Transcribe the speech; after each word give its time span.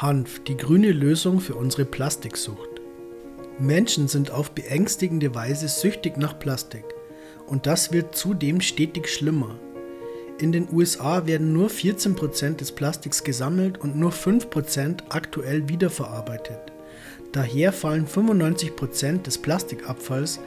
Hanf, 0.00 0.44
die 0.44 0.56
grüne 0.56 0.92
Lösung 0.92 1.40
für 1.40 1.56
unsere 1.56 1.84
Plastiksucht. 1.84 2.80
Menschen 3.58 4.06
sind 4.06 4.30
auf 4.30 4.52
beängstigende 4.52 5.34
Weise 5.34 5.66
süchtig 5.66 6.16
nach 6.16 6.38
Plastik 6.38 6.84
und 7.48 7.66
das 7.66 7.90
wird 7.90 8.14
zudem 8.14 8.60
stetig 8.60 9.08
schlimmer. 9.08 9.58
In 10.38 10.52
den 10.52 10.68
USA 10.72 11.26
werden 11.26 11.52
nur 11.52 11.68
14% 11.68 12.58
des 12.58 12.70
Plastiks 12.70 13.24
gesammelt 13.24 13.78
und 13.78 13.96
nur 13.96 14.12
5% 14.12 15.00
aktuell 15.08 15.68
wiederverarbeitet. 15.68 16.60
Daher 17.32 17.72
fallen 17.72 18.06
95% 18.06 19.22
des 19.22 19.38
Plastikabfalls 19.38 20.38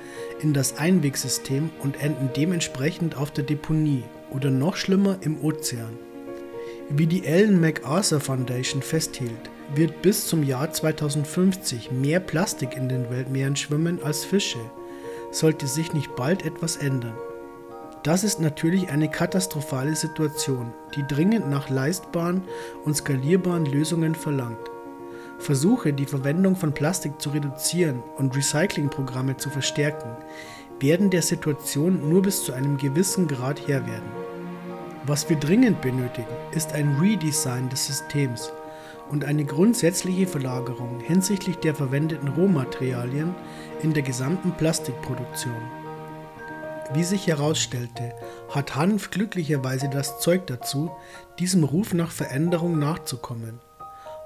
in 0.41 0.53
das 0.53 0.77
Einwegsystem 0.77 1.69
und 1.83 2.01
enden 2.01 2.29
dementsprechend 2.37 3.17
auf 3.17 3.31
der 3.31 3.43
Deponie 3.43 4.03
oder 4.29 4.49
noch 4.49 4.77
schlimmer 4.77 5.17
im 5.19 5.43
Ozean. 5.43 6.10
Wie 6.93 7.07
die 7.07 7.25
Ellen 7.25 7.61
MacArthur 7.61 8.19
Foundation 8.19 8.81
festhielt, 8.81 9.49
wird 9.73 10.01
bis 10.01 10.27
zum 10.27 10.43
Jahr 10.43 10.73
2050 10.73 11.89
mehr 11.89 12.19
Plastik 12.19 12.75
in 12.75 12.89
den 12.89 13.09
Weltmeeren 13.09 13.55
schwimmen 13.55 14.03
als 14.03 14.25
Fische, 14.25 14.59
sollte 15.31 15.67
sich 15.67 15.93
nicht 15.93 16.17
bald 16.17 16.45
etwas 16.45 16.75
ändern. 16.75 17.15
Das 18.03 18.25
ist 18.25 18.41
natürlich 18.41 18.89
eine 18.89 19.09
katastrophale 19.09 19.95
Situation, 19.95 20.73
die 20.93 21.07
dringend 21.07 21.49
nach 21.49 21.69
leistbaren 21.69 22.41
und 22.83 22.97
skalierbaren 22.97 23.65
Lösungen 23.65 24.13
verlangt. 24.13 24.69
Versuche, 25.39 25.93
die 25.93 26.05
Verwendung 26.05 26.57
von 26.57 26.73
Plastik 26.73 27.21
zu 27.21 27.29
reduzieren 27.29 28.03
und 28.17 28.35
Recyclingprogramme 28.35 29.37
zu 29.37 29.49
verstärken, 29.49 30.17
werden 30.81 31.09
der 31.09 31.21
Situation 31.21 32.09
nur 32.09 32.21
bis 32.21 32.43
zu 32.43 32.51
einem 32.51 32.75
gewissen 32.75 33.29
Grad 33.29 33.65
Herr 33.65 33.87
werden. 33.87 34.20
Was 35.03 35.27
wir 35.29 35.35
dringend 35.35 35.81
benötigen, 35.81 36.27
ist 36.51 36.73
ein 36.73 36.97
Redesign 36.99 37.69
des 37.69 37.87
Systems 37.87 38.53
und 39.09 39.25
eine 39.25 39.43
grundsätzliche 39.43 40.27
Verlagerung 40.27 40.99
hinsichtlich 40.99 41.55
der 41.57 41.73
verwendeten 41.73 42.27
Rohmaterialien 42.27 43.33
in 43.81 43.93
der 43.95 44.03
gesamten 44.03 44.51
Plastikproduktion. 44.51 45.61
Wie 46.93 47.03
sich 47.03 47.25
herausstellte, 47.25 48.13
hat 48.49 48.75
Hanf 48.75 49.09
glücklicherweise 49.09 49.89
das 49.89 50.19
Zeug 50.19 50.45
dazu, 50.45 50.91
diesem 51.39 51.63
Ruf 51.63 51.95
nach 51.95 52.11
Veränderung 52.11 52.77
nachzukommen. 52.77 53.59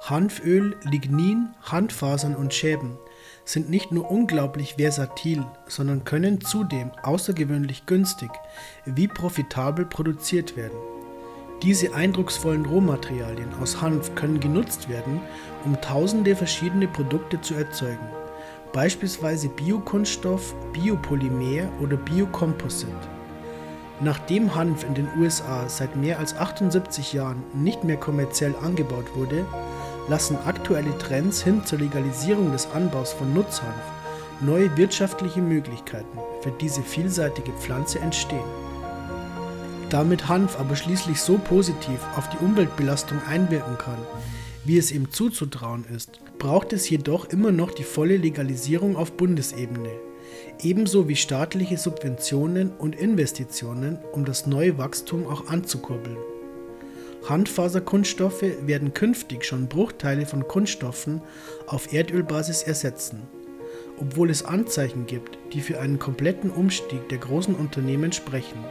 Hanföl, 0.02 0.76
Lignin, 0.84 1.54
Handfasern 1.62 2.36
und 2.36 2.54
Schäben 2.54 2.98
sind 3.46 3.70
nicht 3.70 3.92
nur 3.92 4.10
unglaublich 4.10 4.76
versatil, 4.76 5.46
sondern 5.68 6.04
können 6.04 6.42
zudem 6.42 6.92
außergewöhnlich 7.04 7.86
günstig 7.86 8.32
wie 8.86 9.08
profitabel 9.08 9.86
produziert 9.86 10.58
werden. 10.58 10.78
Diese 11.62 11.94
eindrucksvollen 11.96 12.66
Rohmaterialien 12.66 13.54
aus 13.62 13.82
Hanf 13.82 14.14
können 14.16 14.40
genutzt 14.40 14.90
werden, 14.90 15.22
um 15.64 15.80
tausende 15.80 16.36
verschiedene 16.36 16.88
Produkte 16.88 17.40
zu 17.40 17.54
erzeugen, 17.54 18.08
beispielsweise 18.74 19.48
Biokunststoff, 19.50 20.54
Biopolymer 20.74 21.70
oder 21.82 21.96
Biokomposit. 21.96 22.90
Nachdem 24.02 24.54
Hanf 24.54 24.84
in 24.84 24.96
den 24.96 25.08
USA 25.18 25.70
seit 25.70 25.96
mehr 25.96 26.20
als 26.20 26.36
78 26.36 27.14
Jahren 27.14 27.42
nicht 27.54 27.86
mehr 27.86 27.96
kommerziell 27.96 28.54
angebaut 28.62 29.16
wurde, 29.16 29.46
lassen 30.10 30.38
aktuelle 30.66 30.98
Trends 30.98 31.44
hin 31.44 31.64
zur 31.64 31.78
Legalisierung 31.78 32.52
des 32.52 32.66
Anbaus 32.72 33.14
von 33.14 33.32
Nutzhanf 33.36 33.76
neue 34.42 34.76
wirtschaftliche 34.76 35.40
Möglichkeiten 35.40 36.18
für 36.42 36.50
diese 36.60 36.82
vielseitige 36.82 37.52
Pflanze 37.52 38.00
entstehen. 38.00 38.50
Damit 39.92 40.28
Hanf 40.28 40.60
aber 40.60 40.76
schließlich 40.76 41.22
so 41.22 41.38
positiv 41.38 42.00
auf 42.18 42.28
die 42.30 42.44
Umweltbelastung 42.44 43.20
einwirken 43.30 43.78
kann, 43.78 44.00
wie 44.66 44.80
es 44.80 44.92
ihm 44.92 45.12
zuzutrauen 45.12 45.86
ist, 45.96 46.20
braucht 46.40 46.74
es 46.74 46.90
jedoch 46.90 47.26
immer 47.26 47.52
noch 47.52 47.70
die 47.70 47.84
volle 47.84 48.18
Legalisierung 48.18 48.96
auf 48.96 49.12
Bundesebene, 49.12 49.92
ebenso 50.64 51.08
wie 51.08 51.16
staatliche 51.16 51.78
Subventionen 51.78 52.72
und 52.72 52.96
Investitionen, 52.96 54.00
um 54.14 54.26
das 54.26 54.48
neue 54.48 54.80
Wachstum 54.80 55.28
auch 55.28 55.46
anzukurbeln. 55.48 56.18
Handfaserkunststoffe 57.28 58.44
werden 58.62 58.94
künftig 58.94 59.46
schon 59.46 59.68
Bruchteile 59.68 60.28
von 60.28 60.48
Kunststoffen 60.48 61.22
auf 61.66 61.92
Erdölbasis 61.92 62.62
ersetzen, 62.62 63.24
obwohl 64.00 64.30
es 64.30 64.46
Anzeichen 64.46 65.08
gibt, 65.08 65.40
die 65.52 65.62
für 65.62 65.80
einen 65.80 65.98
kompletten 65.98 66.52
Umstieg 66.52 67.10
der 67.10 67.18
großen 67.18 67.56
Unternehmen 67.56 68.12
sprechen, 68.12 68.64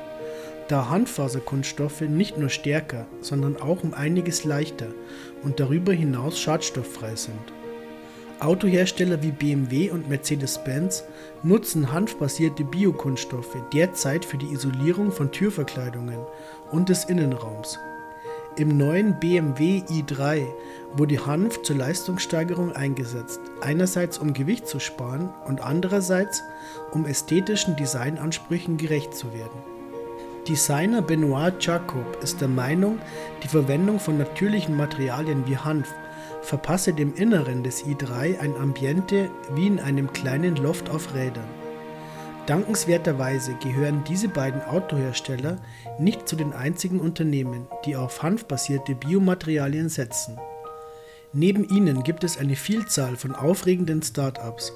da 0.69 0.89
Handfaserkunststoffe 0.89 2.03
nicht 2.03 2.39
nur 2.39 2.49
stärker, 2.49 3.07
sondern 3.21 3.57
auch 3.57 3.83
um 3.83 3.93
einiges 3.93 4.45
leichter 4.45 4.89
und 5.43 5.59
darüber 5.59 5.93
hinaus 5.93 6.39
schadstofffrei 6.39 7.17
sind. 7.17 7.53
Autohersteller 8.39 9.21
wie 9.23 9.33
BMW 9.33 9.91
und 9.91 10.09
Mercedes-Benz 10.09 11.05
nutzen 11.43 11.93
hanfbasierte 11.93 12.63
Biokunststoffe 12.63 13.57
derzeit 13.73 14.25
für 14.25 14.39
die 14.39 14.53
Isolierung 14.53 15.11
von 15.11 15.33
Türverkleidungen 15.33 16.19
und 16.71 16.89
des 16.89 17.05
Innenraums 17.05 17.79
im 18.57 18.77
neuen 18.77 19.19
BMW 19.19 19.83
i3 19.91 20.47
wurde 20.97 21.27
Hanf 21.27 21.63
zur 21.63 21.77
Leistungssteigerung 21.77 22.73
eingesetzt, 22.73 23.41
einerseits 23.61 24.19
um 24.19 24.33
Gewicht 24.33 24.69
zu 24.69 24.79
sparen 24.79 25.31
und 25.47 25.61
andererseits 25.61 26.43
um 26.93 27.05
ästhetischen 27.05 27.75
Designansprüchen 27.77 28.77
gerecht 28.77 29.15
zu 29.15 29.33
werden. 29.33 29.59
Designer 30.47 31.03
Benoit 31.03 31.55
Jacob 31.59 32.23
ist 32.23 32.41
der 32.41 32.49
Meinung, 32.49 32.99
die 33.43 33.49
Verwendung 33.49 33.99
von 33.99 34.19
natürlichen 34.19 34.77
Materialien 34.77 35.45
wie 35.47 35.57
Hanf 35.57 35.93
verpasse 36.43 36.93
dem 36.93 37.15
Inneren 37.15 37.65
des 37.65 37.85
i3 37.85 38.39
ein 38.39 38.55
Ambiente 38.57 39.31
wie 39.55 39.67
in 39.67 39.81
einem 39.81 40.13
kleinen 40.13 40.57
Loft 40.57 40.91
auf 40.91 41.15
Rädern. 41.15 41.64
Dankenswerterweise 42.47 43.55
gehören 43.55 44.05
diese 44.05 44.29
beiden 44.29 44.61
Autohersteller 44.63 45.57
nicht 45.99 46.29
zu 46.29 46.37
den 46.37 46.53
einzigen 46.53 47.01
Unternehmen, 47.01 47.67
die 47.87 47.97
auf 47.97 48.23
hanfbasierte 48.23 48.95
Biomaterialien 48.95 49.89
setzen. 49.89 50.39
Neben 51.33 51.69
ihnen 51.69 52.03
gibt 52.03 52.23
es 52.23 52.37
eine 52.37 52.55
Vielzahl 52.55 53.17
von 53.17 53.35
aufregenden 53.35 54.03
Start-ups, 54.03 54.73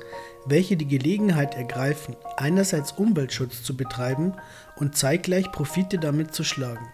welche 0.47 0.79
die 0.79 0.89
Gelegenheit 0.89 1.55
ergreifen, 1.55 2.17
einerseits 2.37 2.93
Umweltschutz 2.93 3.63
zu 3.63 3.77
betreiben 3.77 4.33
und 4.77 4.97
zeitgleich 4.97 5.53
Profite 5.53 5.99
damit 5.99 6.35
zu 6.35 6.45
schlagen. 6.45 6.89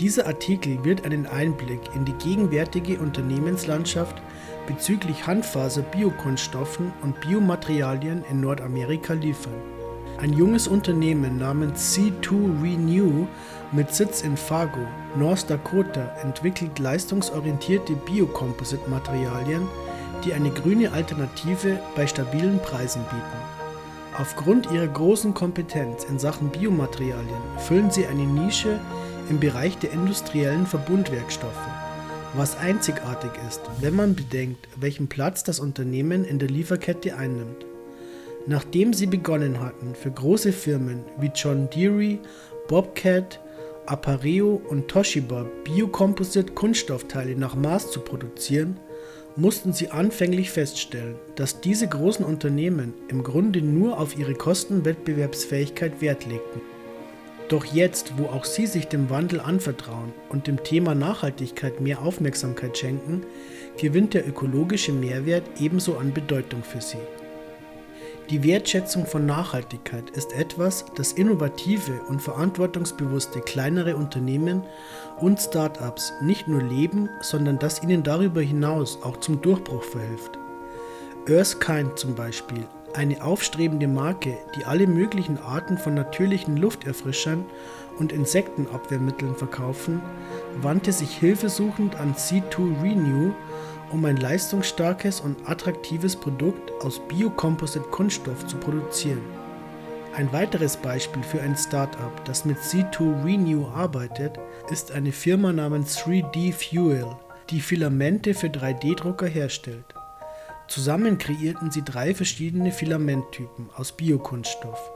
Dieser 0.00 0.26
Artikel 0.26 0.84
wird 0.84 1.04
einen 1.04 1.26
Einblick 1.26 1.80
in 1.94 2.04
die 2.04 2.14
gegenwärtige 2.14 2.98
Unternehmenslandschaft 2.98 4.22
bezüglich 4.66 5.26
Handfaser-Biokunststoffen 5.26 6.92
und 7.02 7.20
Biomaterialien 7.20 8.24
in 8.30 8.40
Nordamerika 8.40 9.14
liefern. 9.14 9.54
Ein 10.18 10.32
junges 10.32 10.68
Unternehmen 10.68 11.38
namens 11.38 11.96
C2 11.96 12.62
Renew 12.62 13.26
mit 13.72 13.92
Sitz 13.92 14.22
in 14.22 14.36
Fargo, 14.36 14.86
North 15.16 15.50
Dakota, 15.50 16.14
entwickelt 16.22 16.78
leistungsorientierte 16.78 17.94
Biocomposite-Materialien, 17.94 19.66
die 20.24 20.34
eine 20.34 20.50
grüne 20.50 20.92
Alternative 20.92 21.80
bei 21.96 22.06
stabilen 22.06 22.60
Preisen 22.60 23.02
bieten. 23.04 23.62
Aufgrund 24.18 24.70
ihrer 24.70 24.88
großen 24.88 25.32
Kompetenz 25.32 26.04
in 26.04 26.18
Sachen 26.18 26.50
Biomaterialien 26.50 27.42
füllen 27.56 27.90
sie 27.90 28.06
eine 28.06 28.24
Nische 28.24 28.78
im 29.30 29.40
Bereich 29.40 29.78
der 29.78 29.92
industriellen 29.92 30.66
Verbundwerkstoffe, 30.66 31.68
was 32.34 32.56
einzigartig 32.56 33.30
ist, 33.48 33.60
wenn 33.80 33.94
man 33.94 34.14
bedenkt, 34.14 34.68
welchen 34.76 35.08
Platz 35.08 35.44
das 35.44 35.60
Unternehmen 35.60 36.24
in 36.24 36.38
der 36.38 36.48
Lieferkette 36.48 37.16
einnimmt. 37.16 37.66
Nachdem 38.46 38.92
sie 38.92 39.06
begonnen 39.06 39.60
hatten, 39.60 39.94
für 39.94 40.10
große 40.10 40.52
Firmen 40.52 41.04
wie 41.20 41.30
John 41.34 41.68
Deere, 41.70 42.18
Bobcat, 42.68 43.40
Appareo 43.86 44.60
und 44.68 44.88
Toshiba 44.88 45.46
Biocomposite-Kunststoffteile 45.64 47.36
nach 47.36 47.54
Maß 47.54 47.90
zu 47.90 48.00
produzieren, 48.00 48.78
mussten 49.36 49.72
sie 49.72 49.90
anfänglich 49.90 50.50
feststellen, 50.50 51.16
dass 51.36 51.60
diese 51.60 51.88
großen 51.88 52.24
Unternehmen 52.24 52.94
im 53.08 53.22
Grunde 53.22 53.62
nur 53.62 53.98
auf 53.98 54.18
ihre 54.18 54.34
Kostenwettbewerbsfähigkeit 54.34 56.00
Wert 56.00 56.26
legten. 56.26 56.60
Doch 57.52 57.66
jetzt, 57.66 58.14
wo 58.16 58.28
auch 58.28 58.46
sie 58.46 58.66
sich 58.66 58.88
dem 58.88 59.10
Wandel 59.10 59.38
anvertrauen 59.38 60.14
und 60.30 60.46
dem 60.46 60.64
Thema 60.64 60.94
Nachhaltigkeit 60.94 61.82
mehr 61.82 62.00
Aufmerksamkeit 62.00 62.78
schenken, 62.78 63.26
gewinnt 63.78 64.14
der 64.14 64.26
ökologische 64.26 64.90
Mehrwert 64.90 65.42
ebenso 65.60 65.98
an 65.98 66.14
Bedeutung 66.14 66.62
für 66.62 66.80
sie. 66.80 66.96
Die 68.30 68.42
Wertschätzung 68.42 69.04
von 69.04 69.26
Nachhaltigkeit 69.26 70.08
ist 70.16 70.32
etwas, 70.32 70.86
das 70.96 71.12
innovative 71.12 72.00
und 72.08 72.22
verantwortungsbewusste 72.22 73.40
kleinere 73.40 73.96
Unternehmen 73.96 74.62
und 75.20 75.38
Start-ups 75.38 76.14
nicht 76.22 76.48
nur 76.48 76.62
leben, 76.62 77.10
sondern 77.20 77.58
das 77.58 77.82
ihnen 77.82 78.02
darüber 78.02 78.40
hinaus 78.40 78.98
auch 79.02 79.18
zum 79.18 79.42
Durchbruch 79.42 79.82
verhilft. 79.82 80.38
Erskine 81.26 81.94
zum 81.96 82.14
Beispiel, 82.14 82.66
eine 82.94 83.22
aufstrebende 83.24 83.88
Marke, 83.88 84.36
die 84.56 84.64
alle 84.64 84.86
möglichen 84.86 85.38
Arten 85.38 85.78
von 85.78 85.94
natürlichen 85.94 86.56
Lufterfrischern 86.56 87.44
und 87.98 88.12
Insektenabwehrmitteln 88.12 89.34
verkaufen, 89.34 90.00
wandte 90.60 90.92
sich 90.92 91.16
hilfesuchend 91.16 91.96
an 91.96 92.14
C2 92.14 92.82
Renew 92.82 93.32
um 93.92 94.04
ein 94.06 94.16
leistungsstarkes 94.16 95.20
und 95.20 95.36
attraktives 95.48 96.16
Produkt 96.16 96.72
aus 96.82 97.00
Biocomposite-Kunststoff 97.08 98.46
zu 98.46 98.56
produzieren. 98.56 99.20
Ein 100.14 100.32
weiteres 100.32 100.76
Beispiel 100.76 101.22
für 101.22 101.40
ein 101.40 101.56
Startup, 101.56 102.24
das 102.24 102.44
mit 102.44 102.58
C2 102.58 103.24
Renew 103.24 103.66
arbeitet, 103.68 104.38
ist 104.70 104.92
eine 104.92 105.12
Firma 105.12 105.52
namens 105.52 105.98
3D 105.98 106.52
Fuel, 106.52 107.06
die 107.50 107.60
Filamente 107.60 108.34
für 108.34 108.48
3D-Drucker 108.48 109.26
herstellt. 109.26 109.94
Zusammen 110.72 111.18
kreierten 111.18 111.70
sie 111.70 111.84
drei 111.84 112.14
verschiedene 112.14 112.72
Filamenttypen 112.72 113.68
aus 113.76 113.92
Biokunststoff. 113.92 114.90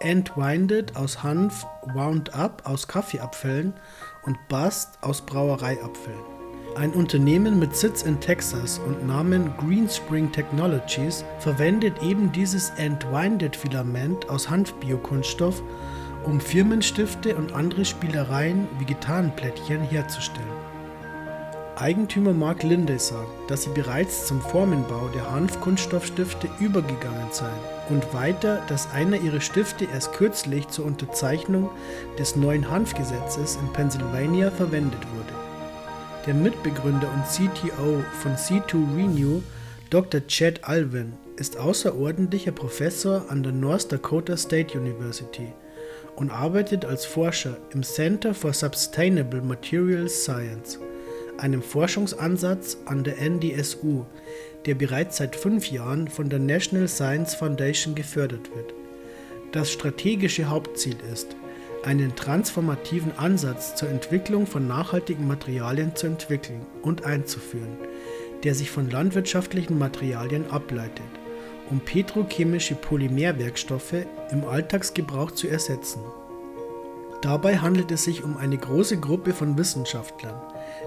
Entwinded 0.00 0.96
aus 0.96 1.22
Hanf, 1.22 1.64
Wound 1.94 2.34
Up 2.34 2.62
aus 2.64 2.88
Kaffeeabfällen 2.88 3.72
und 4.24 4.36
Bust 4.48 4.98
aus 5.00 5.20
Brauereiabfällen. 5.20 6.24
Ein 6.74 6.90
Unternehmen 6.90 7.60
mit 7.60 7.76
Sitz 7.76 8.02
in 8.02 8.18
Texas 8.18 8.80
und 8.80 9.06
Namen 9.06 9.56
Greenspring 9.58 10.32
Technologies 10.32 11.24
verwendet 11.38 12.02
eben 12.02 12.32
dieses 12.32 12.70
Entwinded-Filament 12.70 14.28
aus 14.28 14.50
Hanfbiokunststoff, 14.50 15.62
um 16.24 16.40
Firmenstifte 16.40 17.36
und 17.36 17.52
andere 17.52 17.84
Spielereien 17.84 18.66
wie 18.80 18.86
Gitarrenplättchen 18.86 19.82
herzustellen. 19.82 20.61
Eigentümer 21.76 22.34
Mark 22.34 22.62
Linde 22.62 22.98
sagt, 22.98 23.50
dass 23.50 23.62
sie 23.62 23.70
bereits 23.70 24.26
zum 24.26 24.40
Formenbau 24.42 25.08
der 25.14 25.30
Hanfkunststoffstifte 25.30 26.48
übergegangen 26.60 27.30
seien 27.30 27.50
und 27.88 28.12
weiter, 28.12 28.62
dass 28.68 28.90
einer 28.92 29.16
ihrer 29.16 29.40
Stifte 29.40 29.86
erst 29.92 30.12
kürzlich 30.12 30.68
zur 30.68 30.84
Unterzeichnung 30.84 31.70
des 32.18 32.36
neuen 32.36 32.70
Hanfgesetzes 32.70 33.56
in 33.56 33.72
Pennsylvania 33.72 34.50
verwendet 34.50 35.00
wurde. 35.14 35.32
Der 36.26 36.34
Mitbegründer 36.34 37.08
und 37.12 37.24
CTO 37.26 38.04
von 38.20 38.36
C2 38.36 38.96
Renew, 38.96 39.42
Dr. 39.90 40.20
Chad 40.26 40.60
Alvin, 40.62 41.14
ist 41.36 41.56
außerordentlicher 41.56 42.52
Professor 42.52 43.24
an 43.28 43.42
der 43.42 43.52
North 43.52 43.90
Dakota 43.90 44.36
State 44.36 44.78
University 44.78 45.52
und 46.16 46.30
arbeitet 46.30 46.84
als 46.84 47.06
Forscher 47.06 47.56
im 47.72 47.82
Center 47.82 48.34
for 48.34 48.52
Sustainable 48.52 49.40
Materials 49.40 50.22
Science, 50.22 50.78
einem 51.42 51.60
Forschungsansatz 51.60 52.78
an 52.84 53.02
der 53.02 53.18
NDSU, 53.18 54.04
der 54.64 54.76
bereits 54.76 55.16
seit 55.16 55.34
fünf 55.34 55.70
Jahren 55.70 56.06
von 56.08 56.30
der 56.30 56.38
National 56.38 56.86
Science 56.86 57.34
Foundation 57.34 57.94
gefördert 57.94 58.54
wird. 58.54 58.72
Das 59.50 59.70
strategische 59.72 60.48
Hauptziel 60.48 60.96
ist, 61.12 61.36
einen 61.84 62.14
transformativen 62.14 63.10
Ansatz 63.18 63.74
zur 63.74 63.88
Entwicklung 63.88 64.46
von 64.46 64.68
nachhaltigen 64.68 65.26
Materialien 65.26 65.96
zu 65.96 66.06
entwickeln 66.06 66.64
und 66.82 67.04
einzuführen, 67.04 67.76
der 68.44 68.54
sich 68.54 68.70
von 68.70 68.88
landwirtschaftlichen 68.88 69.78
Materialien 69.78 70.48
ableitet, 70.48 71.02
um 71.70 71.80
petrochemische 71.80 72.76
Polymerwerkstoffe 72.76 74.06
im 74.30 74.44
Alltagsgebrauch 74.44 75.32
zu 75.32 75.48
ersetzen. 75.48 76.02
Dabei 77.20 77.58
handelt 77.58 77.90
es 77.90 78.04
sich 78.04 78.22
um 78.22 78.36
eine 78.36 78.58
große 78.58 78.98
Gruppe 78.98 79.32
von 79.32 79.58
Wissenschaftlern, 79.58 80.40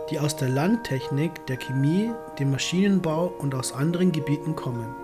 die 0.09 0.19
aus 0.19 0.35
der 0.35 0.49
Landtechnik, 0.49 1.45
der 1.47 1.57
Chemie, 1.57 2.11
dem 2.39 2.51
Maschinenbau 2.51 3.33
und 3.39 3.55
aus 3.55 3.73
anderen 3.73 4.11
Gebieten 4.11 4.55
kommen. 4.55 4.95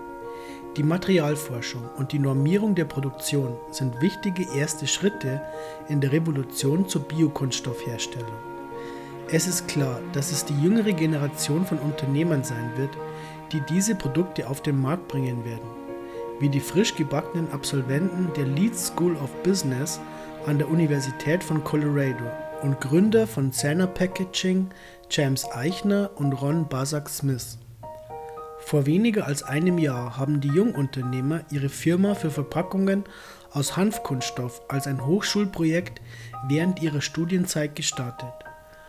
Die 0.76 0.82
Materialforschung 0.82 1.82
und 1.98 2.12
die 2.12 2.18
Normierung 2.18 2.74
der 2.74 2.86
Produktion 2.86 3.56
sind 3.70 4.00
wichtige 4.00 4.46
erste 4.56 4.86
Schritte 4.86 5.42
in 5.88 6.00
der 6.00 6.12
Revolution 6.12 6.88
zur 6.88 7.02
Biokunststoffherstellung. 7.02 8.32
Es 9.30 9.46
ist 9.46 9.68
klar, 9.68 10.00
dass 10.12 10.32
es 10.32 10.44
die 10.44 10.58
jüngere 10.62 10.92
Generation 10.92 11.66
von 11.66 11.78
Unternehmern 11.78 12.42
sein 12.42 12.70
wird, 12.76 12.90
die 13.52 13.60
diese 13.68 13.94
Produkte 13.94 14.48
auf 14.48 14.62
den 14.62 14.80
Markt 14.80 15.08
bringen 15.08 15.44
werden, 15.44 15.68
wie 16.40 16.48
die 16.48 16.60
frisch 16.60 16.94
gebackenen 16.94 17.50
Absolventen 17.52 18.30
der 18.34 18.46
Leeds 18.46 18.88
School 18.88 19.14
of 19.16 19.30
Business 19.42 20.00
an 20.46 20.58
der 20.58 20.70
Universität 20.70 21.44
von 21.44 21.62
Colorado 21.62 22.24
und 22.62 22.80
Gründer 22.80 23.26
von 23.26 23.52
Zana 23.52 23.86
Packaging, 23.86 24.70
James 25.10 25.44
Eichner 25.52 26.10
und 26.14 26.32
Ron 26.32 26.68
Basak 26.68 27.08
Smith. 27.08 27.58
Vor 28.60 28.86
weniger 28.86 29.26
als 29.26 29.42
einem 29.42 29.78
Jahr 29.78 30.16
haben 30.16 30.40
die 30.40 30.48
Jungunternehmer 30.48 31.42
ihre 31.50 31.68
Firma 31.68 32.14
für 32.14 32.30
Verpackungen 32.30 33.04
aus 33.52 33.76
Hanfkunststoff 33.76 34.62
als 34.68 34.86
ein 34.86 35.04
Hochschulprojekt 35.04 36.00
während 36.48 36.80
ihrer 36.80 37.00
Studienzeit 37.00 37.76
gestartet. 37.76 38.32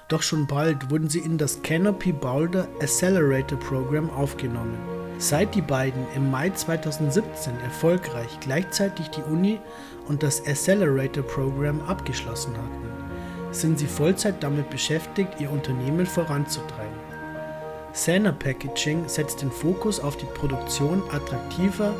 Doch 0.07 0.21
schon 0.21 0.47
bald 0.47 0.91
wurden 0.91 1.09
sie 1.09 1.19
in 1.19 1.37
das 1.37 1.61
Canopy 1.63 2.11
Boulder 2.11 2.67
Accelerator 2.79 3.59
Program 3.59 4.09
aufgenommen. 4.11 4.77
Seit 5.17 5.55
die 5.55 5.61
beiden 5.61 6.05
im 6.15 6.29
Mai 6.29 6.49
2017 6.49 7.59
erfolgreich 7.61 8.39
gleichzeitig 8.39 9.09
die 9.09 9.21
Uni 9.23 9.59
und 10.07 10.21
das 10.21 10.45
Accelerator 10.45 11.23
Program 11.23 11.81
abgeschlossen 11.81 12.53
hatten, 12.53 13.02
sind 13.53 13.79
sie 13.79 13.87
Vollzeit 13.87 14.41
damit 14.41 14.69
beschäftigt, 14.69 15.39
ihr 15.39 15.51
Unternehmen 15.51 16.05
voranzutreiben. 16.05 17.13
Sana 17.93 18.31
Packaging 18.31 19.07
setzt 19.07 19.41
den 19.41 19.51
Fokus 19.51 19.99
auf 19.99 20.17
die 20.17 20.25
Produktion 20.25 21.03
attraktiver, 21.11 21.93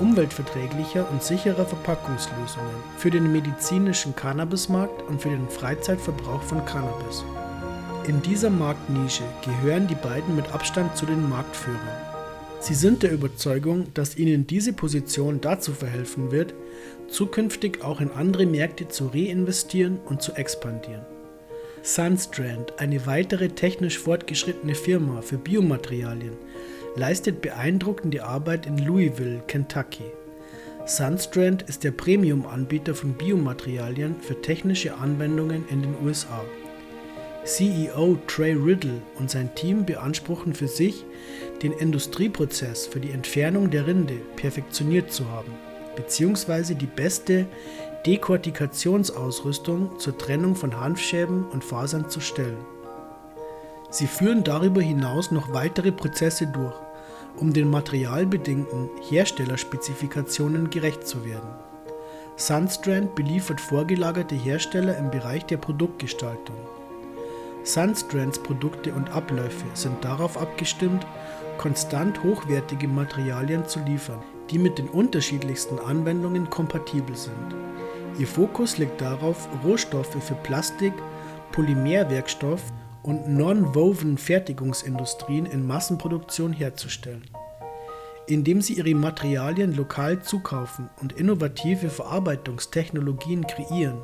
umweltverträglicher 0.00 1.08
und 1.10 1.22
sicherer 1.22 1.64
Verpackungslösungen 1.64 2.74
für 2.98 3.10
den 3.10 3.30
medizinischen 3.32 4.14
Cannabismarkt 4.16 5.02
und 5.08 5.22
für 5.22 5.30
den 5.30 5.48
Freizeitverbrauch 5.48 6.42
von 6.42 6.64
Cannabis. 6.66 7.24
In 8.06 8.22
dieser 8.22 8.50
Marktnische 8.50 9.24
gehören 9.44 9.86
die 9.88 9.94
beiden 9.94 10.36
mit 10.36 10.52
Abstand 10.52 10.96
zu 10.96 11.06
den 11.06 11.28
Marktführern. 11.28 11.80
Sie 12.60 12.74
sind 12.74 13.02
der 13.02 13.12
Überzeugung, 13.12 13.86
dass 13.94 14.16
ihnen 14.16 14.46
diese 14.46 14.72
Position 14.72 15.40
dazu 15.40 15.72
verhelfen 15.72 16.30
wird, 16.30 16.54
zukünftig 17.08 17.82
auch 17.82 18.00
in 18.00 18.10
andere 18.10 18.46
Märkte 18.46 18.88
zu 18.88 19.06
reinvestieren 19.08 19.98
und 20.04 20.22
zu 20.22 20.32
expandieren. 20.32 21.04
Sunstrand, 21.82 22.78
eine 22.78 23.06
weitere 23.06 23.48
technisch 23.48 23.98
fortgeschrittene 23.98 24.74
Firma 24.74 25.22
für 25.22 25.38
Biomaterialien, 25.38 26.36
leistet 26.96 27.42
beeindruckende 27.42 28.24
Arbeit 28.24 28.66
in 28.66 28.78
Louisville, 28.78 29.40
Kentucky. 29.46 30.10
Sunstrand 30.84 31.62
ist 31.62 31.84
der 31.84 31.92
Premium-Anbieter 31.92 32.94
von 32.94 33.12
Biomaterialien 33.12 34.16
für 34.20 34.40
technische 34.40 34.96
Anwendungen 34.96 35.64
in 35.68 35.82
den 35.82 35.94
USA. 36.04 36.44
CEO 37.44 38.18
Trey 38.26 38.54
Riddle 38.54 39.00
und 39.20 39.30
sein 39.30 39.54
Team 39.54 39.84
beanspruchen 39.84 40.54
für 40.54 40.68
sich, 40.68 41.04
den 41.62 41.72
Industrieprozess 41.72 42.86
für 42.86 42.98
die 42.98 43.12
Entfernung 43.12 43.70
der 43.70 43.86
Rinde 43.86 44.16
perfektioniert 44.34 45.12
zu 45.12 45.30
haben, 45.30 45.52
beziehungsweise 45.96 46.76
die 46.76 46.86
beste 46.86 47.46
Dekortikationsausrüstung 48.06 49.98
zur 49.98 50.16
Trennung 50.16 50.54
von 50.54 50.78
Hanfschäben 50.78 51.44
und 51.46 51.64
Fasern 51.64 52.08
zu 52.08 52.20
stellen. 52.20 52.64
Sie 53.90 54.06
führen 54.06 54.44
darüber 54.44 54.80
hinaus 54.80 55.30
noch 55.30 55.52
weitere 55.52 55.90
Prozesse 55.90 56.46
durch, 56.46 56.74
um 57.36 57.52
den 57.52 57.70
materialbedingten 57.70 58.90
Herstellerspezifikationen 59.08 60.70
gerecht 60.70 61.06
zu 61.06 61.24
werden. 61.24 61.48
Sunstrand 62.36 63.14
beliefert 63.14 63.60
vorgelagerte 63.60 64.34
Hersteller 64.34 64.96
im 64.98 65.10
Bereich 65.10 65.46
der 65.46 65.56
Produktgestaltung. 65.56 66.56
Sunstrands 67.64 68.38
Produkte 68.38 68.92
und 68.92 69.10
Abläufe 69.10 69.64
sind 69.74 70.04
darauf 70.04 70.36
abgestimmt, 70.36 71.06
konstant 71.58 72.22
hochwertige 72.22 72.86
Materialien 72.86 73.66
zu 73.66 73.80
liefern, 73.80 74.22
die 74.50 74.58
mit 74.58 74.78
den 74.78 74.88
unterschiedlichsten 74.88 75.78
Anwendungen 75.78 76.48
kompatibel 76.50 77.16
sind. 77.16 77.54
Ihr 78.18 78.26
Fokus 78.26 78.78
liegt 78.78 79.00
darauf, 79.00 79.48
Rohstoffe 79.64 80.22
für 80.22 80.34
Plastik, 80.36 80.94
Polymerwerkstoff 81.52 82.62
und 83.02 83.28
Non-Woven 83.28 84.18
Fertigungsindustrien 84.18 85.46
in 85.46 85.66
Massenproduktion 85.66 86.52
herzustellen. 86.52 87.24
Indem 88.26 88.60
sie 88.60 88.74
ihre 88.74 88.94
Materialien 88.94 89.76
lokal 89.76 90.22
zukaufen 90.22 90.90
und 91.00 91.12
innovative 91.12 91.90
Verarbeitungstechnologien 91.90 93.46
kreieren, 93.46 94.02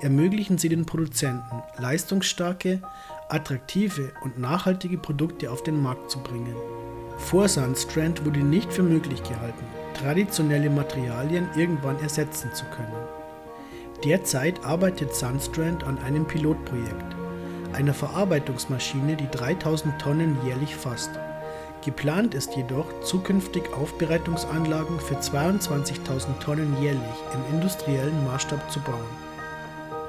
ermöglichen 0.00 0.58
sie 0.58 0.68
den 0.68 0.86
Produzenten, 0.86 1.62
leistungsstarke, 1.78 2.80
attraktive 3.28 4.12
und 4.22 4.38
nachhaltige 4.38 4.98
Produkte 4.98 5.50
auf 5.50 5.62
den 5.62 5.82
Markt 5.82 6.10
zu 6.10 6.20
bringen. 6.20 6.54
Vor 7.18 7.48
Sandstrand 7.48 8.24
wurde 8.24 8.40
nicht 8.40 8.72
für 8.72 8.82
möglich 8.82 9.22
gehalten, 9.22 9.64
traditionelle 9.94 10.70
Materialien 10.70 11.48
irgendwann 11.56 11.98
ersetzen 12.00 12.52
zu 12.52 12.64
können. 12.66 12.92
Derzeit 14.04 14.64
arbeitet 14.64 15.14
Sunstrand 15.14 15.84
an 15.84 15.98
einem 15.98 16.26
Pilotprojekt, 16.26 17.16
einer 17.72 17.94
Verarbeitungsmaschine, 17.94 19.16
die 19.16 19.30
3000 19.30 20.00
Tonnen 20.00 20.36
jährlich 20.44 20.76
fasst. 20.76 21.10
Geplant 21.84 22.34
ist 22.34 22.56
jedoch, 22.56 22.86
zukünftig 23.02 23.72
Aufbereitungsanlagen 23.72 25.00
für 25.00 25.14
22.000 25.16 26.38
Tonnen 26.40 26.76
jährlich 26.82 27.00
im 27.32 27.54
industriellen 27.54 28.24
Maßstab 28.24 28.70
zu 28.70 28.80
bauen. 28.80 29.35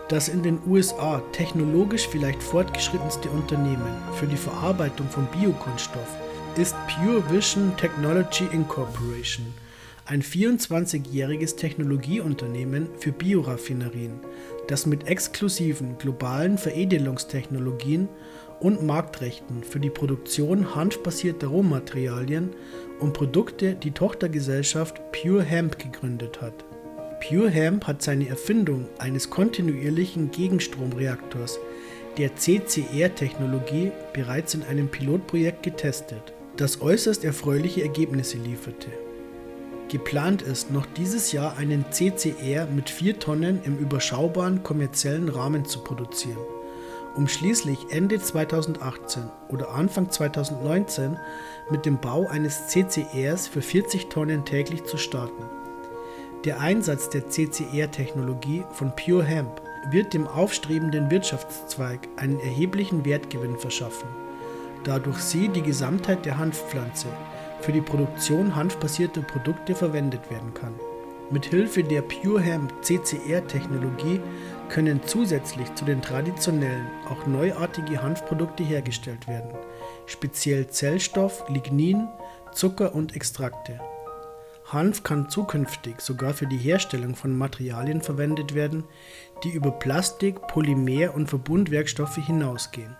Das 0.09 0.29
in 0.29 0.41
den 0.41 0.59
USA 0.65 1.21
technologisch 1.33 2.07
vielleicht 2.07 2.41
fortgeschrittenste 2.41 3.29
Unternehmen 3.29 3.93
für 4.13 4.25
die 4.25 4.37
Verarbeitung 4.37 5.09
von 5.09 5.27
Biokunststoff 5.27 6.15
ist 6.55 6.77
Pure 6.87 7.29
Vision 7.29 7.75
Technology 7.75 8.45
Incorporation, 8.53 9.47
ein 10.05 10.21
24-jähriges 10.21 11.57
Technologieunternehmen 11.57 12.87
für 12.97 13.11
Bioraffinerien, 13.11 14.21
das 14.69 14.85
mit 14.85 15.07
exklusiven 15.07 15.97
globalen 15.97 16.57
Veredelungstechnologien 16.57 18.07
und 18.61 18.83
Marktrechten 18.83 19.61
für 19.61 19.81
die 19.81 19.89
Produktion 19.89 20.73
hanfbasierter 20.73 21.47
Rohmaterialien 21.47 22.51
und 23.01 23.11
Produkte 23.11 23.75
die 23.75 23.91
Tochtergesellschaft 23.91 25.01
Pure 25.11 25.43
Hemp 25.43 25.77
gegründet 25.77 26.39
hat. 26.41 26.66
Pure 27.19 27.49
Hemp 27.49 27.87
hat 27.87 28.01
seine 28.01 28.27
Erfindung 28.27 28.87
eines 28.99 29.29
kontinuierlichen 29.29 30.31
Gegenstromreaktors, 30.31 31.59
der 32.17 32.35
CCR-Technologie, 32.35 33.91
bereits 34.13 34.53
in 34.53 34.63
einem 34.63 34.89
Pilotprojekt 34.89 35.63
getestet, 35.63 36.33
das 36.55 36.81
äußerst 36.81 37.23
erfreuliche 37.23 37.83
Ergebnisse 37.83 38.37
lieferte. 38.37 38.89
Geplant 39.89 40.41
ist, 40.41 40.71
noch 40.71 40.85
dieses 40.85 41.31
Jahr 41.31 41.57
einen 41.57 41.85
CCR 41.91 42.65
mit 42.67 42.89
4 42.89 43.19
Tonnen 43.19 43.61
im 43.63 43.77
überschaubaren 43.77 44.63
kommerziellen 44.63 45.29
Rahmen 45.29 45.65
zu 45.65 45.83
produzieren 45.83 46.37
um 47.17 47.27
schließlich 47.27 47.79
Ende 47.89 48.19
2018 48.19 49.23
oder 49.49 49.71
Anfang 49.71 50.09
2019 50.09 51.17
mit 51.71 51.85
dem 51.85 51.99
Bau 51.99 52.27
eines 52.27 52.67
CCRs 52.67 53.47
für 53.47 53.61
40 53.61 54.07
Tonnen 54.07 54.45
täglich 54.45 54.83
zu 54.85 54.97
starten. 54.97 55.56
Der 56.45 56.59
Einsatz 56.59 57.09
der 57.09 57.27
CCR-Technologie 57.29 58.63
von 58.71 58.95
Pure 58.95 59.23
Hemp 59.23 59.59
wird 59.89 60.13
dem 60.13 60.27
aufstrebenden 60.27 61.09
Wirtschaftszweig 61.09 62.07
einen 62.15 62.39
erheblichen 62.39 63.03
Wertgewinn 63.05 63.57
verschaffen, 63.57 64.07
da 64.83 64.99
durch 64.99 65.17
sie 65.17 65.49
die 65.49 65.63
Gesamtheit 65.63 66.25
der 66.25 66.37
Hanfpflanze 66.37 67.07
für 67.61 67.71
die 67.71 67.81
Produktion 67.81 68.55
hanfbasierter 68.55 69.21
Produkte 69.21 69.73
verwendet 69.73 70.29
werden 70.29 70.53
kann. 70.53 70.75
Mit 71.31 71.45
Hilfe 71.45 71.83
der 71.83 72.03
Pure 72.03 72.39
Hemp 72.39 72.71
CCR-Technologie 72.83 74.21
können 74.69 75.01
zusätzlich 75.05 75.73
zu 75.73 75.85
den 75.85 76.03
traditionellen 76.03 76.87
auch 77.09 77.25
neuartige 77.25 78.01
Hanfprodukte 78.01 78.63
hergestellt 78.63 79.27
werden, 79.27 79.49
speziell 80.05 80.67
Zellstoff, 80.67 81.43
Lignin, 81.49 82.07
Zucker 82.53 82.93
und 82.93 83.15
Extrakte. 83.15 83.79
Hanf 84.69 85.03
kann 85.03 85.29
zukünftig 85.29 86.01
sogar 86.01 86.33
für 86.33 86.45
die 86.45 86.57
Herstellung 86.57 87.15
von 87.15 87.37
Materialien 87.37 88.01
verwendet 88.01 88.53
werden, 88.53 88.83
die 89.43 89.49
über 89.49 89.71
Plastik, 89.71 90.45
Polymer 90.47 91.15
und 91.15 91.29
Verbundwerkstoffe 91.29 92.17
hinausgehen. 92.17 92.95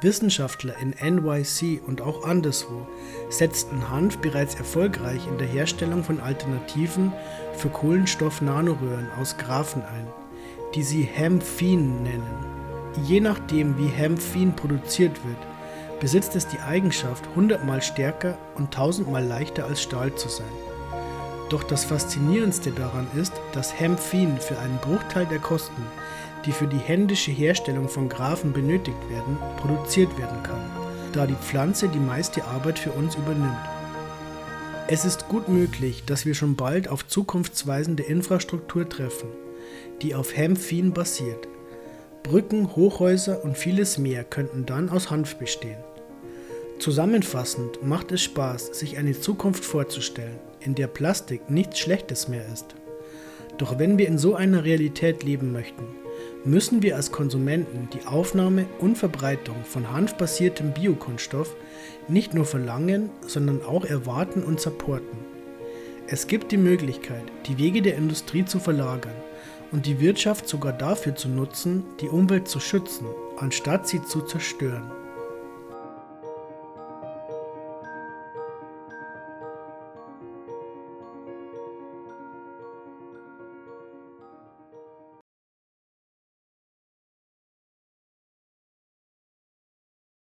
Wissenschaftler 0.00 0.74
in 0.78 0.90
NYC 0.90 1.82
und 1.86 2.00
auch 2.00 2.24
anderswo 2.24 2.86
setzten 3.28 3.90
Hanf 3.90 4.18
bereits 4.18 4.54
erfolgreich 4.54 5.26
in 5.26 5.36
der 5.38 5.48
Herstellung 5.48 6.02
von 6.02 6.20
Alternativen 6.20 7.12
für 7.54 7.68
Kohlenstoff-Nanoröhren 7.68 9.10
aus 9.20 9.36
Graphen 9.36 9.82
ein, 9.82 10.06
die 10.74 10.82
sie 10.82 11.02
Hemphin 11.02 12.02
nennen. 12.04 12.46
Je 13.04 13.20
nachdem, 13.20 13.76
wie 13.76 13.88
Hemphin 13.88 14.54
produziert 14.54 15.16
wird, 15.26 15.57
besitzt 16.00 16.36
es 16.36 16.46
die 16.46 16.60
Eigenschaft, 16.60 17.24
hundertmal 17.34 17.82
stärker 17.82 18.38
und 18.54 18.72
tausendmal 18.72 19.24
leichter 19.24 19.66
als 19.66 19.82
Stahl 19.82 20.14
zu 20.14 20.28
sein. 20.28 20.46
Doch 21.50 21.62
das 21.62 21.84
Faszinierendste 21.84 22.72
daran 22.72 23.06
ist, 23.16 23.32
dass 23.52 23.78
Hemphin 23.78 24.38
für 24.38 24.58
einen 24.58 24.78
Bruchteil 24.78 25.26
der 25.26 25.38
Kosten 25.38 25.82
die 26.44 26.52
für 26.52 26.66
die 26.66 26.78
händische 26.78 27.30
Herstellung 27.30 27.88
von 27.88 28.08
Graphen 28.08 28.52
benötigt 28.52 28.98
werden, 29.10 29.36
produziert 29.58 30.16
werden 30.18 30.42
kann, 30.42 30.60
da 31.12 31.26
die 31.26 31.34
Pflanze 31.34 31.88
die 31.88 31.98
meiste 31.98 32.44
Arbeit 32.44 32.78
für 32.78 32.92
uns 32.92 33.16
übernimmt. 33.16 33.56
Es 34.86 35.04
ist 35.04 35.28
gut 35.28 35.48
möglich, 35.48 36.04
dass 36.06 36.24
wir 36.24 36.34
schon 36.34 36.56
bald 36.56 36.88
auf 36.88 37.06
zukunftsweisende 37.06 38.02
Infrastruktur 38.02 38.88
treffen, 38.88 39.28
die 40.00 40.14
auf 40.14 40.34
Hemphin 40.34 40.92
basiert. 40.92 41.48
Brücken, 42.22 42.76
Hochhäuser 42.76 43.44
und 43.44 43.56
vieles 43.56 43.98
mehr 43.98 44.24
könnten 44.24 44.66
dann 44.66 44.90
aus 44.90 45.10
Hanf 45.10 45.36
bestehen. 45.36 45.78
Zusammenfassend 46.78 47.82
macht 47.82 48.12
es 48.12 48.22
Spaß, 48.22 48.78
sich 48.78 48.98
eine 48.98 49.18
Zukunft 49.18 49.64
vorzustellen, 49.64 50.38
in 50.60 50.74
der 50.74 50.86
Plastik 50.86 51.50
nichts 51.50 51.78
Schlechtes 51.78 52.28
mehr 52.28 52.46
ist. 52.52 52.74
Doch 53.56 53.78
wenn 53.78 53.98
wir 53.98 54.06
in 54.06 54.18
so 54.18 54.34
einer 54.34 54.64
Realität 54.64 55.24
leben 55.24 55.52
möchten, 55.52 55.84
müssen 56.44 56.82
wir 56.82 56.96
als 56.96 57.10
Konsumenten 57.10 57.88
die 57.92 58.06
Aufnahme 58.06 58.66
und 58.78 58.96
Verbreitung 58.96 59.64
von 59.64 59.90
hanfbasiertem 59.92 60.72
Biokunststoff 60.72 61.56
nicht 62.08 62.34
nur 62.34 62.44
verlangen, 62.44 63.10
sondern 63.26 63.62
auch 63.62 63.84
erwarten 63.84 64.42
und 64.42 64.60
supporten. 64.60 65.18
Es 66.06 66.26
gibt 66.26 66.52
die 66.52 66.56
Möglichkeit, 66.56 67.24
die 67.46 67.58
Wege 67.58 67.82
der 67.82 67.96
Industrie 67.96 68.44
zu 68.44 68.60
verlagern 68.60 69.14
und 69.72 69.86
die 69.86 70.00
Wirtschaft 70.00 70.48
sogar 70.48 70.72
dafür 70.72 71.14
zu 71.14 71.28
nutzen, 71.28 71.84
die 72.00 72.08
Umwelt 72.08 72.48
zu 72.48 72.60
schützen, 72.60 73.06
anstatt 73.36 73.88
sie 73.88 74.02
zu 74.02 74.22
zerstören. 74.22 74.97